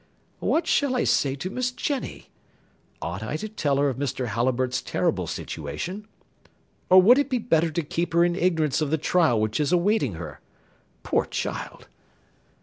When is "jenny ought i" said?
1.71-3.35